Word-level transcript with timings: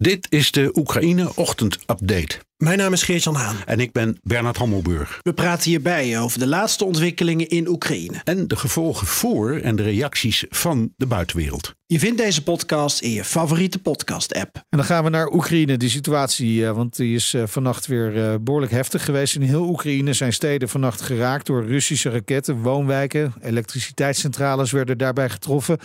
Dit 0.00 0.26
is 0.30 0.52
de 0.52 0.70
Oekraïne 0.74 1.30
Ochtend 1.34 1.78
Update. 1.86 2.38
Mijn 2.56 2.78
naam 2.78 2.92
is 2.92 3.02
Geert-Jan 3.02 3.34
Haan. 3.34 3.56
En 3.66 3.80
ik 3.80 3.92
ben 3.92 4.18
Bernard 4.22 4.56
Hammelburg. 4.56 5.18
We 5.22 5.32
praten 5.32 5.70
hierbij 5.70 6.20
over 6.20 6.38
de 6.38 6.46
laatste 6.46 6.84
ontwikkelingen 6.84 7.48
in 7.48 7.68
Oekraïne. 7.68 8.20
En 8.24 8.48
de 8.48 8.56
gevolgen 8.56 9.06
voor 9.06 9.56
en 9.56 9.76
de 9.76 9.82
reacties 9.82 10.44
van 10.48 10.92
de 10.96 11.06
buitenwereld. 11.06 11.74
Je 11.86 11.98
vindt 11.98 12.18
deze 12.18 12.42
podcast 12.42 13.00
in 13.00 13.10
je 13.10 13.24
favoriete 13.24 13.78
podcast-app. 13.78 14.54
En 14.56 14.78
dan 14.78 14.84
gaan 14.84 15.04
we 15.04 15.10
naar 15.10 15.32
Oekraïne, 15.32 15.76
die 15.76 15.88
situatie. 15.90 16.66
eh, 16.66 16.72
Want 16.72 16.96
die 16.96 17.14
is 17.14 17.34
eh, 17.34 17.42
vannacht 17.46 17.86
weer 17.86 18.24
eh, 18.30 18.34
behoorlijk 18.40 18.72
heftig 18.72 19.04
geweest. 19.04 19.34
In 19.34 19.42
heel 19.42 19.68
Oekraïne 19.68 20.12
zijn 20.12 20.32
steden 20.32 20.68
vannacht 20.68 21.00
geraakt 21.00 21.46
door 21.46 21.66
Russische 21.66 22.10
raketten. 22.10 22.62
Woonwijken, 22.62 23.34
elektriciteitscentrales 23.42 24.70
werden 24.70 24.98
daarbij 24.98 25.28
getroffen. 25.30 25.78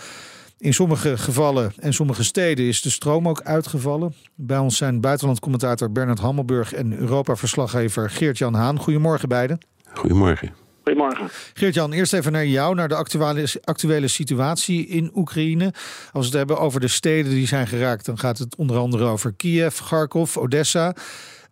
In 0.58 0.74
sommige 0.74 1.18
gevallen 1.18 1.72
en 1.78 1.92
sommige 1.92 2.24
steden 2.24 2.64
is 2.64 2.82
de 2.82 2.90
stroom 2.90 3.28
ook 3.28 3.40
uitgevallen. 3.40 4.14
Bij 4.34 4.58
ons 4.58 4.76
zijn 4.76 5.00
buitenlandcommentator 5.00 5.92
Bernard 5.92 6.18
Hammelburg 6.18 6.72
en 6.72 6.98
Europa-verslaggever 6.98 8.10
Geert-Jan 8.10 8.54
Haan. 8.54 8.78
Goedemorgen 8.78 9.28
beiden. 9.28 9.58
Goedemorgen. 9.92 10.54
Goedemorgen. 10.82 11.28
Geert-Jan, 11.54 11.92
eerst 11.92 12.12
even 12.12 12.32
naar 12.32 12.46
jou, 12.46 12.74
naar 12.74 12.88
de 12.88 12.94
actuele, 12.94 13.48
actuele 13.64 14.08
situatie 14.08 14.86
in 14.86 15.10
Oekraïne. 15.14 15.72
Als 16.12 16.12
we 16.12 16.20
het 16.20 16.32
hebben 16.32 16.58
over 16.58 16.80
de 16.80 16.88
steden 16.88 17.32
die 17.32 17.46
zijn 17.46 17.66
geraakt, 17.66 18.04
dan 18.04 18.18
gaat 18.18 18.38
het 18.38 18.56
onder 18.56 18.76
andere 18.76 19.04
over 19.04 19.32
Kiev, 19.32 19.80
Kharkov, 19.80 20.36
Odessa. 20.36 20.94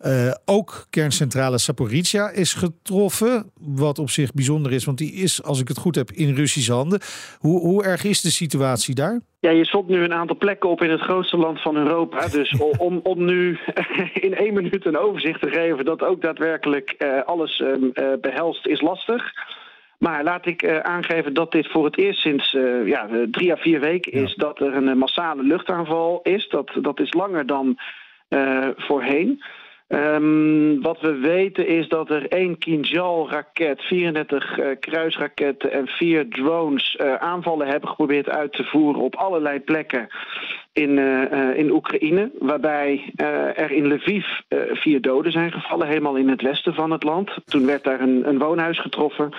Uh, 0.07 0.33
ook 0.45 0.87
kerncentrale 0.91 1.59
Saporizhia 1.59 2.31
is 2.31 2.55
getroffen. 2.55 3.51
Wat 3.55 3.99
op 3.99 4.11
zich 4.11 4.33
bijzonder 4.33 4.73
is, 4.73 4.85
want 4.85 4.99
die 4.99 5.13
is, 5.13 5.43
als 5.43 5.61
ik 5.61 5.69
het 5.69 5.79
goed 5.79 5.95
heb, 5.95 6.11
in 6.11 6.35
Russische 6.35 6.73
handen. 6.73 7.01
Hoe, 7.39 7.61
hoe 7.61 7.85
erg 7.85 8.05
is 8.05 8.21
de 8.21 8.31
situatie 8.31 8.95
daar? 8.95 9.21
Ja, 9.41 9.51
je 9.51 9.67
stopt 9.67 9.89
nu 9.89 10.03
een 10.03 10.13
aantal 10.13 10.37
plekken 10.37 10.71
op 10.71 10.83
in 10.83 10.91
het 10.91 11.01
grootste 11.01 11.37
land 11.37 11.61
van 11.61 11.77
Europa. 11.77 12.29
Dus 12.29 12.57
om, 12.79 13.01
om 13.03 13.25
nu 13.25 13.59
in 14.29 14.35
één 14.35 14.55
minuut 14.55 14.87
een 14.87 14.99
overzicht 14.99 15.41
te 15.41 15.51
geven 15.51 15.85
dat 15.85 16.03
ook 16.03 16.23
daadwerkelijk 16.23 16.95
uh, 16.99 17.23
alles 17.23 17.59
uh, 17.61 17.93
behelst, 18.21 18.67
is 18.67 18.81
lastig. 18.81 19.33
Maar 19.99 20.25
laat 20.25 20.47
ik 20.47 20.63
uh, 20.63 20.79
aangeven 20.79 21.35
dat 21.35 21.53
dit 21.53 21.71
voor 21.71 21.85
het 21.85 21.99
eerst 21.99 22.21
sinds 22.21 22.53
uh, 22.53 22.87
ja, 22.87 23.09
drie 23.31 23.53
à 23.53 23.57
vier 23.57 23.81
weken 23.81 24.13
is 24.13 24.35
ja. 24.37 24.45
dat 24.45 24.61
er 24.61 24.75
een 24.75 24.99
massale 24.99 25.43
luchtaanval 25.43 26.21
is. 26.23 26.49
Dat, 26.49 26.71
dat 26.81 27.01
is 27.01 27.13
langer 27.13 27.47
dan 27.47 27.79
uh, 28.29 28.69
voorheen. 28.77 29.43
Um, 29.95 30.83
wat 30.83 31.01
we 31.01 31.13
weten 31.13 31.67
is 31.67 31.89
dat 31.89 32.11
er 32.11 32.29
één 32.29 32.59
Kinjal-raket, 32.59 33.83
34 33.83 34.59
uh, 34.59 34.67
kruisraketten 34.81 35.73
en 35.73 35.87
vier 35.87 36.29
drones 36.29 36.99
uh, 37.01 37.15
aanvallen 37.15 37.67
hebben 37.67 37.89
geprobeerd 37.89 38.29
uit 38.29 38.53
te 38.53 38.65
voeren 38.65 39.01
op 39.01 39.15
allerlei 39.15 39.61
plekken 39.61 40.09
in, 40.73 40.91
uh, 40.91 41.57
in 41.57 41.71
Oekraïne. 41.71 42.31
Waarbij 42.39 43.13
er 43.57 43.71
in 43.71 43.93
Lviv 43.93 44.27
vier 44.73 45.01
doden 45.01 45.33
zijn 45.33 45.53
gevallen, 45.53 45.87
helemaal 45.87 46.17
in 46.17 46.29
het 46.29 46.43
westen 46.43 46.75
van 46.75 46.91
het 46.91 47.03
land. 47.03 47.31
Toen 47.45 47.67
werd 47.67 47.85
daar 47.85 48.01
een, 48.01 48.29
een 48.29 48.39
woonhuis 48.39 48.81
getroffen. 48.81 49.35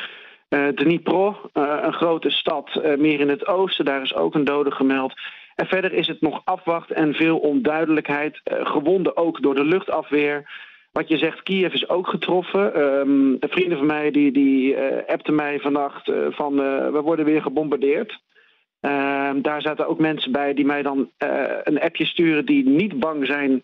Dnipro, 0.76 1.38
een 1.54 1.94
grote 1.94 2.30
stad 2.30 2.82
meer 2.98 3.20
in 3.20 3.30
het 3.30 3.48
oosten, 3.48 3.86
daar 3.86 4.02
is 4.02 4.16
ook 4.16 4.36
een 4.36 4.44
dode 4.44 4.72
gemeld. 4.72 5.14
En 5.56 5.66
verder 5.66 5.94
is 5.94 6.08
het 6.08 6.22
nog 6.22 6.42
afwacht 6.44 6.92
en 6.92 7.14
veel 7.14 7.38
onduidelijkheid. 7.38 8.42
Uh, 8.44 8.66
gewonden 8.66 9.18
ook 9.18 9.42
door 9.42 9.56
de 9.56 9.66
luchtafweer. 9.66 10.50
Wat 10.92 11.08
je 11.08 11.18
zegt, 11.18 11.44
Kiev 11.44 11.74
is 11.74 11.90
ook 11.90 12.08
getroffen. 12.08 12.82
Um, 12.82 13.38
vrienden 13.40 13.78
van 13.78 13.88
mij 13.88 14.12
die, 14.12 14.32
die 14.32 14.76
uh, 14.76 14.82
appten 15.08 15.36
mij 15.36 15.60
vannacht 15.60 16.08
uh, 16.08 16.16
van 16.30 16.56
we 16.92 17.02
worden 17.04 17.26
weer 17.26 17.42
gebombardeerd. 17.42 18.20
Ehm, 18.80 19.42
daar 19.42 19.62
zaten 19.62 19.88
ook 19.88 20.00
mensen 20.00 20.32
bij 20.32 20.54
die 20.54 20.66
mij 20.66 20.82
dan 20.82 21.10
een 21.64 21.82
appje 21.82 22.06
sturen 22.06 22.46
die 22.46 22.70
niet 22.70 23.00
bang 23.00 23.26
zijn. 23.26 23.64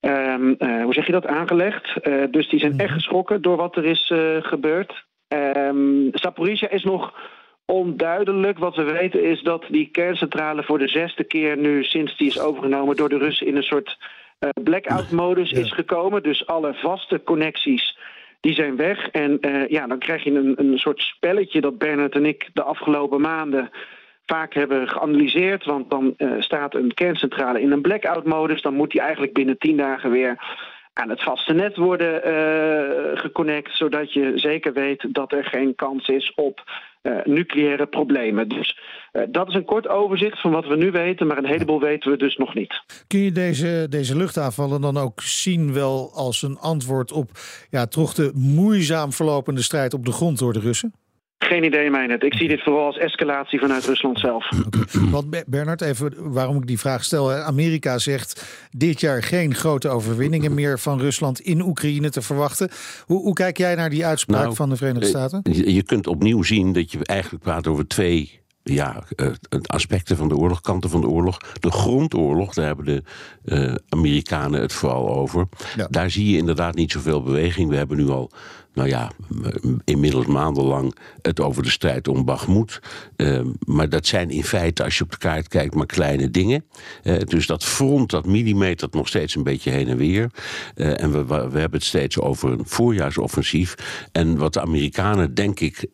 Um, 0.00 0.56
hoe 0.58 0.94
zeg 0.94 1.06
je 1.06 1.12
dat? 1.12 1.26
Aangelegd. 1.26 1.94
dus 2.30 2.48
die 2.48 2.60
zijn 2.60 2.78
echt 2.78 2.92
geschrokken 2.92 3.42
door 3.42 3.56
wat 3.56 3.76
er 3.76 3.84
is 3.84 4.12
gebeurd. 4.40 5.04
Um, 5.28 6.10
is 6.70 6.84
nog 6.84 7.12
onduidelijk. 7.66 8.58
Wat 8.58 8.76
we 8.76 8.82
weten 8.82 9.24
is 9.24 9.42
dat 9.42 9.64
die 9.68 9.88
kerncentrale 9.90 10.62
voor 10.62 10.78
de 10.78 10.88
zesde 10.88 11.24
keer 11.24 11.56
nu 11.56 11.84
sinds 11.84 12.16
die 12.16 12.28
is 12.28 12.40
overgenomen 12.40 12.96
door 12.96 13.08
de 13.08 13.18
Russen 13.18 13.46
in 13.46 13.56
een 13.56 13.62
soort 13.62 13.98
uh, 14.40 14.50
blackout-modus 14.64 15.50
ja. 15.50 15.58
is 15.58 15.72
gekomen. 15.72 16.22
Dus 16.22 16.46
alle 16.46 16.74
vaste 16.74 17.22
connecties 17.24 17.98
die 18.40 18.54
zijn 18.54 18.76
weg. 18.76 19.08
En 19.08 19.38
uh, 19.40 19.68
ja, 19.68 19.86
dan 19.86 19.98
krijg 19.98 20.24
je 20.24 20.30
een, 20.30 20.54
een 20.56 20.78
soort 20.78 21.00
spelletje 21.00 21.60
dat 21.60 21.78
Bernard 21.78 22.14
en 22.14 22.26
ik 22.26 22.50
de 22.52 22.62
afgelopen 22.62 23.20
maanden 23.20 23.70
vaak 24.26 24.54
hebben 24.54 24.88
geanalyseerd. 24.88 25.64
Want 25.64 25.90
dan 25.90 26.14
uh, 26.18 26.32
staat 26.38 26.74
een 26.74 26.94
kerncentrale 26.94 27.60
in 27.60 27.72
een 27.72 27.82
blackout-modus. 27.82 28.62
Dan 28.62 28.74
moet 28.74 28.90
die 28.90 29.00
eigenlijk 29.00 29.32
binnen 29.32 29.58
tien 29.58 29.76
dagen 29.76 30.10
weer 30.10 30.36
aan 30.92 31.08
het 31.08 31.22
vaste 31.22 31.52
net 31.52 31.76
worden 31.76 32.22
geconnect, 33.18 33.76
zodat 33.76 34.12
je 34.12 34.32
zeker 34.34 34.72
weet 34.72 35.14
dat 35.14 35.32
er 35.32 35.44
geen 35.44 35.74
kans 35.74 36.08
is 36.08 36.32
op 36.34 36.62
nucleaire 37.24 37.86
problemen. 37.86 38.48
Dus 38.48 38.78
uh, 39.12 39.22
dat 39.28 39.48
is 39.48 39.54
een 39.54 39.64
kort 39.64 39.88
overzicht 39.88 40.40
van 40.40 40.50
wat 40.50 40.66
we 40.66 40.76
nu 40.76 40.90
weten, 40.90 41.26
maar 41.26 41.38
een 41.38 41.46
heleboel 41.46 41.80
weten 41.80 42.10
we 42.10 42.16
dus 42.16 42.36
nog 42.36 42.54
niet. 42.54 42.82
Kun 43.06 43.20
je 43.20 43.32
deze, 43.32 43.86
deze 43.90 44.16
luchtaanvallen 44.16 44.80
dan 44.80 44.96
ook 44.96 45.20
zien 45.22 45.72
wel 45.72 46.10
als 46.14 46.42
een 46.42 46.58
antwoord 46.58 47.12
op 47.12 47.30
ja, 47.70 47.86
toch 47.86 48.14
de 48.14 48.30
moeizaam 48.34 49.12
verlopende 49.12 49.62
strijd 49.62 49.94
op 49.94 50.04
de 50.04 50.12
grond 50.12 50.38
door 50.38 50.52
de 50.52 50.60
Russen? 50.60 50.92
Geen 51.44 51.64
idee, 51.64 51.90
Mijnet. 51.90 52.22
Ik 52.22 52.34
zie 52.34 52.48
dit 52.48 52.62
vooral 52.62 52.86
als 52.86 52.98
escalatie 52.98 53.58
vanuit 53.58 53.84
Rusland 53.84 54.18
zelf. 54.18 54.48
Okay. 54.66 55.10
Want 55.10 55.44
Bernard, 55.46 55.80
even 55.80 56.32
waarom 56.32 56.56
ik 56.56 56.66
die 56.66 56.78
vraag 56.78 57.04
stel. 57.04 57.32
Amerika 57.32 57.98
zegt 57.98 58.66
dit 58.70 59.00
jaar 59.00 59.22
geen 59.22 59.54
grote 59.54 59.88
overwinningen 59.88 60.54
meer 60.54 60.78
van 60.78 60.98
Rusland 61.00 61.40
in 61.40 61.62
Oekraïne 61.62 62.10
te 62.10 62.22
verwachten. 62.22 62.70
Hoe, 63.06 63.22
hoe 63.22 63.32
kijk 63.32 63.58
jij 63.58 63.74
naar 63.74 63.90
die 63.90 64.06
uitspraak 64.06 64.42
nou, 64.42 64.54
van 64.54 64.68
de 64.68 64.76
Verenigde 64.76 65.08
Staten? 65.08 65.40
Je 65.52 65.82
kunt 65.82 66.06
opnieuw 66.06 66.42
zien 66.42 66.72
dat 66.72 66.92
je 66.92 66.98
eigenlijk 67.04 67.42
praat 67.42 67.66
over 67.66 67.86
twee 67.86 68.42
ja, 68.62 69.02
uh, 69.16 69.30
aspecten 69.66 70.16
van 70.16 70.28
de 70.28 70.36
oorlog, 70.36 70.60
kanten 70.60 70.90
van 70.90 71.00
de 71.00 71.08
oorlog. 71.08 71.38
De 71.60 71.70
grondoorlog, 71.70 72.54
daar 72.54 72.66
hebben 72.66 72.84
de 72.84 73.02
uh, 73.44 73.74
Amerikanen 73.88 74.60
het 74.60 74.72
vooral 74.72 75.14
over. 75.14 75.46
Ja. 75.76 75.86
Daar 75.90 76.10
zie 76.10 76.30
je 76.30 76.38
inderdaad 76.38 76.74
niet 76.74 76.92
zoveel 76.92 77.22
beweging. 77.22 77.70
We 77.70 77.76
hebben 77.76 77.96
nu 77.96 78.08
al, 78.08 78.30
nou 78.74 78.88
ja, 78.88 79.10
inmiddels 79.84 80.26
maandenlang 80.26 80.96
het 81.22 81.40
over 81.40 81.62
de 81.62 81.70
strijd 81.70 82.08
om 82.08 82.24
Bagmoed. 82.24 82.80
Uh, 83.16 83.40
maar 83.66 83.88
dat 83.88 84.06
zijn 84.06 84.30
in 84.30 84.44
feite, 84.44 84.84
als 84.84 84.98
je 84.98 85.04
op 85.04 85.10
de 85.10 85.18
kaart 85.18 85.48
kijkt, 85.48 85.74
maar 85.74 85.86
kleine 85.86 86.30
dingen. 86.30 86.64
Uh, 87.02 87.20
dus 87.20 87.46
dat 87.46 87.64
front, 87.64 88.10
dat 88.10 88.26
millimetert 88.26 88.94
nog 88.94 89.08
steeds 89.08 89.34
een 89.34 89.42
beetje 89.42 89.70
heen 89.70 89.88
en 89.88 89.96
weer. 89.96 90.30
Uh, 90.76 91.00
en 91.00 91.12
we, 91.12 91.24
we 91.26 91.58
hebben 91.58 91.78
het 91.78 91.84
steeds 91.84 92.18
over 92.18 92.52
een 92.52 92.66
voorjaarsoffensief. 92.66 93.74
En 94.12 94.36
wat 94.36 94.52
de 94.52 94.60
Amerikanen, 94.60 95.34
denk 95.34 95.60
ik, 95.60 95.86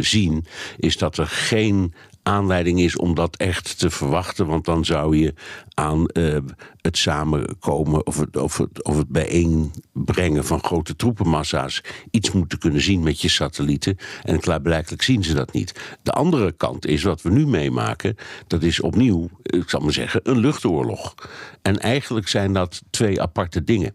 zien, 0.00 0.44
is 0.76 0.96
dat 0.96 1.16
er 1.16 1.26
geen 1.26 1.94
aanleiding 2.24 2.80
is 2.80 2.96
om 2.96 3.14
dat 3.14 3.36
echt 3.36 3.78
te 3.78 3.90
verwachten. 3.90 4.46
Want 4.46 4.64
dan 4.64 4.84
zou 4.84 5.16
je 5.16 5.34
aan 5.74 6.06
uh, 6.12 6.36
het 6.80 6.96
samenkomen 6.96 8.06
of 8.06 8.18
het, 8.18 8.36
of, 8.36 8.60
of 8.82 8.96
het 8.96 9.08
bijeenbrengen 9.08 10.44
van 10.44 10.64
grote 10.64 10.96
troepenmassa's 10.96 11.82
iets 12.10 12.32
moeten 12.32 12.58
kunnen 12.58 12.80
zien 12.80 13.02
met 13.02 13.20
je 13.20 13.28
satellieten. 13.28 13.96
En 14.22 14.40
klaarblijkelijk 14.40 15.02
zien 15.02 15.24
ze 15.24 15.34
dat 15.34 15.52
niet. 15.52 15.96
De 16.02 16.12
andere 16.12 16.52
kant 16.52 16.86
is 16.86 17.02
wat 17.02 17.22
we 17.22 17.30
nu 17.30 17.46
meemaken. 17.46 18.16
Dat 18.46 18.62
is 18.62 18.80
opnieuw, 18.80 19.28
ik 19.42 19.68
zal 19.68 19.80
maar 19.80 19.92
zeggen, 19.92 20.20
een 20.22 20.38
luchtoorlog. 20.38 21.14
En 21.62 21.78
eigenlijk 21.80 22.28
zijn 22.28 22.52
dat 22.52 22.82
twee 22.90 23.20
aparte 23.20 23.64
dingen. 23.64 23.94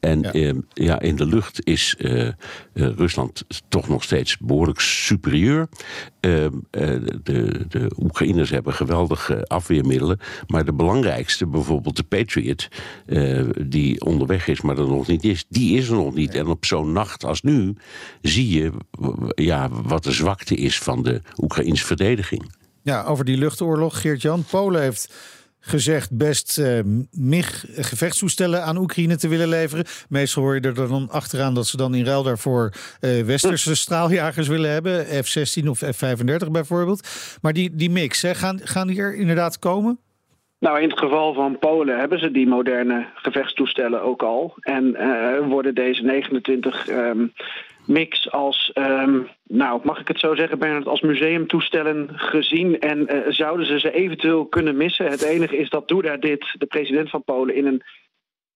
En 0.00 0.20
ja. 0.20 0.34
Uh, 0.34 0.52
ja. 0.72 1.00
in 1.00 1.16
de 1.16 1.26
lucht 1.26 1.66
is 1.66 1.94
uh, 1.98 2.22
uh, 2.22 2.32
Rusland 2.72 3.44
toch 3.68 3.88
nog 3.88 4.02
steeds 4.02 4.38
behoorlijk 4.38 4.80
superieur. 4.80 5.68
de, 6.20 7.64
de 7.68 7.90
Oekraïners 8.02 8.50
hebben 8.50 8.72
geweldige 8.72 9.44
afweermiddelen. 9.46 10.18
Maar 10.46 10.64
de 10.64 10.72
belangrijkste, 10.72 11.46
bijvoorbeeld 11.46 11.96
de 11.96 12.02
Patriot, 12.02 12.68
die 13.60 14.00
onderweg 14.00 14.48
is, 14.48 14.60
maar 14.60 14.78
er 14.78 14.88
nog 14.88 15.06
niet 15.06 15.24
is, 15.24 15.44
die 15.48 15.76
is 15.78 15.88
er 15.88 15.94
nog 15.94 16.14
niet. 16.14 16.34
En 16.34 16.46
op 16.46 16.64
zo'n 16.64 16.92
nacht 16.92 17.24
als 17.24 17.42
nu 17.42 17.74
zie 18.22 18.48
je 18.48 18.72
ja, 19.34 19.68
wat 19.70 20.04
de 20.04 20.12
zwakte 20.12 20.54
is 20.54 20.78
van 20.78 21.02
de 21.02 21.22
Oekraïnse 21.42 21.84
verdediging. 21.84 22.54
Ja, 22.82 23.04
over 23.04 23.24
die 23.24 23.36
luchtoorlog, 23.36 24.00
Geert-Jan. 24.00 24.44
Polen 24.50 24.82
heeft 24.82 25.14
gezegd 25.66 26.16
best 26.16 26.58
uh, 26.58 26.78
MIG-gevechtstoestellen 27.10 28.62
aan 28.62 28.76
Oekraïne 28.76 29.16
te 29.16 29.28
willen 29.28 29.48
leveren. 29.48 29.84
Meestal 30.08 30.42
hoor 30.42 30.54
je 30.54 30.60
er 30.60 30.74
dan 30.74 31.08
achteraan 31.10 31.54
dat 31.54 31.66
ze 31.66 31.76
dan 31.76 31.94
in 31.94 32.04
ruil 32.04 32.22
daarvoor 32.22 32.72
uh, 33.00 33.22
westerse 33.22 33.76
straaljagers 33.86 34.48
willen 34.48 34.70
hebben. 34.70 35.04
F-16 35.24 35.68
of 35.68 35.78
F-35 35.78 36.50
bijvoorbeeld. 36.50 37.08
Maar 37.42 37.52
die, 37.52 37.74
die 37.74 37.90
mix, 37.90 38.22
hè, 38.22 38.34
gaan, 38.34 38.60
gaan 38.62 38.86
die 38.86 39.00
er 39.00 39.14
inderdaad 39.14 39.58
komen? 39.58 39.98
Nou, 40.58 40.80
in 40.80 40.88
het 40.88 40.98
geval 40.98 41.34
van 41.34 41.58
Polen 41.58 41.98
hebben 41.98 42.18
ze 42.18 42.30
die 42.30 42.46
moderne 42.46 43.06
gevechtstoestellen 43.14 44.02
ook 44.02 44.22
al. 44.22 44.54
En 44.60 44.84
uh, 44.84 45.48
worden 45.48 45.74
deze 45.74 46.02
29 46.02 46.88
um, 46.88 47.32
mix 47.86 48.30
als, 48.30 48.70
um, 48.74 49.28
nou 49.42 49.80
mag 49.84 50.00
ik 50.00 50.08
het 50.08 50.20
zo 50.20 50.34
zeggen, 50.34 50.58
Bernard, 50.58 50.86
als 50.86 51.00
museumtoestellen 51.00 52.08
gezien. 52.14 52.80
En 52.80 53.14
uh, 53.14 53.20
zouden 53.28 53.66
ze 53.66 53.80
ze 53.80 53.92
eventueel 53.92 54.46
kunnen 54.46 54.76
missen? 54.76 55.06
Het 55.06 55.22
enige 55.22 55.56
is 55.56 55.70
dat 55.70 55.88
Duda 55.88 56.16
dit, 56.16 56.54
de 56.58 56.66
president 56.66 57.10
van 57.10 57.24
Polen, 57.24 57.54
in 57.54 57.66
een 57.66 57.82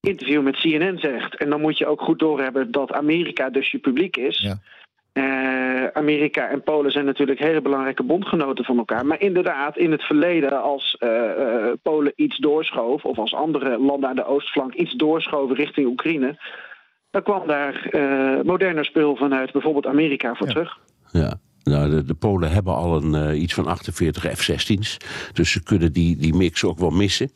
interview 0.00 0.43
met 0.43 0.56
CNN 0.56 0.99
zegt. 0.99 1.37
En 1.37 1.50
dan 1.50 1.61
moet 1.61 1.79
je 1.79 1.87
ook 1.87 2.00
goed 2.00 2.19
doorhebben 2.19 2.71
dat 2.71 2.93
Amerika 2.93 3.50
dus 3.50 3.71
je 3.71 3.79
publiek 3.79 4.17
is. 4.17 4.38
Ja. 4.38 4.59
Uh, 5.15 5.87
Amerika 5.87 6.49
en 6.49 6.62
Polen 6.62 6.93
zijn 6.93 7.05
natuurlijk 7.05 7.38
hele 7.38 7.61
belangrijke 7.61 8.03
bondgenoten 8.03 8.65
van 8.65 8.79
elkaar. 8.79 9.06
Maar 9.06 9.21
inderdaad, 9.21 9.77
in 9.77 9.91
het 9.91 10.03
verleden, 10.03 10.62
als 10.62 10.97
uh, 10.99 11.11
uh, 11.11 11.73
Polen 11.82 12.12
iets 12.17 12.38
doorschoof, 12.38 13.05
of 13.05 13.19
als 13.19 13.35
andere 13.35 13.79
landen 13.79 14.09
aan 14.09 14.17
de 14.17 14.25
oostflank 14.25 14.75
iets 14.75 14.93
doorschoven 14.93 15.56
richting 15.56 15.87
Oekraïne, 15.87 16.38
dan 17.10 17.22
kwam 17.22 17.46
daar 17.46 17.88
moderner 18.44 18.84
spul 18.84 19.16
vanuit 19.16 19.52
bijvoorbeeld 19.52 19.86
Amerika 19.86 20.34
voor 20.34 20.46
ja. 20.46 20.52
terug. 20.52 20.78
Ja. 21.10 21.38
Nou, 21.70 22.05
de, 22.05 22.14
Polen 22.14 22.50
hebben 22.50 22.75
al 22.75 23.02
een, 23.02 23.34
uh, 23.34 23.43
iets 23.43 23.55
van 23.55 23.67
48 23.67 24.22
F-16's. 24.22 24.96
Dus 25.32 25.50
ze 25.50 25.62
kunnen 25.62 25.93
die, 25.93 26.17
die 26.17 26.34
mix 26.34 26.64
ook 26.64 26.78
wel 26.78 26.90
missen. 26.90 27.31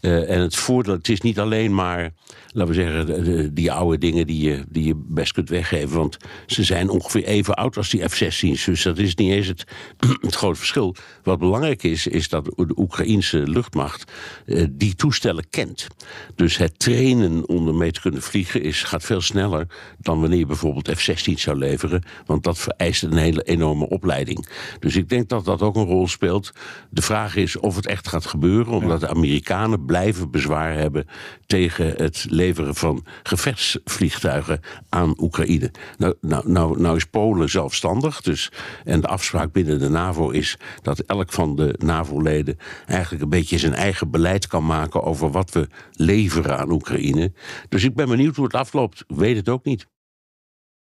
Uh, 0.00 0.30
en 0.30 0.40
het 0.40 0.56
voordeel, 0.56 0.94
het 0.94 1.08
is 1.08 1.20
niet 1.20 1.38
alleen 1.38 1.74
maar, 1.74 2.12
laten 2.52 2.74
we 2.74 2.80
zeggen, 2.80 3.24
de, 3.24 3.52
die 3.52 3.72
oude 3.72 3.98
dingen 3.98 4.26
die 4.26 4.48
je, 4.48 4.64
die 4.68 4.84
je 4.84 4.94
best 4.96 5.32
kunt 5.32 5.48
weggeven. 5.48 5.96
Want 5.96 6.16
ze 6.46 6.64
zijn 6.64 6.88
ongeveer 6.88 7.24
even 7.24 7.54
oud 7.54 7.76
als 7.76 7.90
die 7.90 8.08
F-16's. 8.08 8.64
Dus 8.64 8.82
dat 8.82 8.98
is 8.98 9.14
niet 9.14 9.30
eens 9.30 9.46
het, 9.46 9.64
het 10.20 10.34
grote 10.34 10.58
verschil. 10.58 10.94
Wat 11.22 11.38
belangrijk 11.38 11.82
is, 11.82 12.06
is 12.06 12.28
dat 12.28 12.44
de 12.44 12.74
Oekraïnse 12.76 13.38
luchtmacht 13.38 14.12
uh, 14.46 14.66
die 14.70 14.94
toestellen 14.94 15.50
kent. 15.50 15.86
Dus 16.34 16.56
het 16.56 16.78
trainen 16.78 17.48
om 17.48 17.68
ermee 17.68 17.90
te 17.90 18.00
kunnen 18.00 18.22
vliegen 18.22 18.62
is, 18.62 18.82
gaat 18.82 19.04
veel 19.04 19.20
sneller 19.20 19.66
dan 19.98 20.20
wanneer 20.20 20.38
je 20.38 20.46
bijvoorbeeld 20.46 20.98
F-16 20.98 21.32
zou 21.34 21.58
leveren. 21.58 22.02
Want 22.26 22.42
dat 22.42 22.58
vereist 22.58 23.02
een 23.02 23.16
hele 23.16 23.42
enorme 23.42 23.77
opleiding. 23.86 24.48
Dus 24.78 24.96
ik 24.96 25.08
denk 25.08 25.28
dat 25.28 25.44
dat 25.44 25.62
ook 25.62 25.76
een 25.76 25.84
rol 25.84 26.08
speelt. 26.08 26.52
De 26.90 27.02
vraag 27.02 27.36
is 27.36 27.58
of 27.58 27.76
het 27.76 27.86
echt 27.86 28.08
gaat 28.08 28.26
gebeuren, 28.26 28.72
omdat 28.72 29.00
de 29.00 29.08
Amerikanen 29.08 29.84
blijven 29.84 30.30
bezwaar 30.30 30.74
hebben 30.74 31.06
tegen 31.46 31.94
het 31.96 32.26
leveren 32.28 32.74
van 32.74 33.04
gevechtsvliegtuigen 33.22 34.60
aan 34.88 35.14
Oekraïne. 35.20 35.70
Nou, 35.96 36.14
nou, 36.20 36.50
nou, 36.50 36.80
nou 36.80 36.96
is 36.96 37.04
Polen 37.04 37.50
zelfstandig, 37.50 38.20
dus, 38.20 38.52
en 38.84 39.00
de 39.00 39.06
afspraak 39.06 39.52
binnen 39.52 39.78
de 39.78 39.88
NAVO 39.88 40.30
is 40.30 40.56
dat 40.82 40.98
elk 40.98 41.32
van 41.32 41.56
de 41.56 41.74
NAVO-leden 41.78 42.56
eigenlijk 42.86 43.22
een 43.22 43.28
beetje 43.28 43.58
zijn 43.58 43.74
eigen 43.74 44.10
beleid 44.10 44.46
kan 44.46 44.66
maken 44.66 45.02
over 45.02 45.30
wat 45.30 45.52
we 45.52 45.68
leveren 45.92 46.58
aan 46.58 46.70
Oekraïne. 46.70 47.32
Dus 47.68 47.84
ik 47.84 47.94
ben 47.94 48.08
benieuwd 48.08 48.36
hoe 48.36 48.44
het 48.44 48.54
afloopt. 48.54 49.04
Weet 49.06 49.36
het 49.36 49.48
ook 49.48 49.64
niet. 49.64 49.86